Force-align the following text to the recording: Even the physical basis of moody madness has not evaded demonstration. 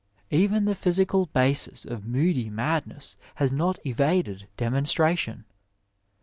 Even 0.31 0.65
the 0.65 0.73
physical 0.73 1.27
basis 1.27 1.85
of 1.85 2.07
moody 2.07 2.49
madness 2.49 3.17
has 3.35 3.51
not 3.51 3.77
evaded 3.85 4.47
demonstration. 4.57 5.45